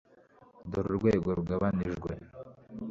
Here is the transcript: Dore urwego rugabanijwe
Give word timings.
Dore 0.71 0.85
urwego 0.91 1.27
rugabanijwe 1.37 2.11